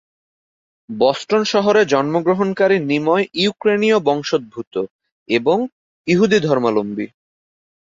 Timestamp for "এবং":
5.29-5.57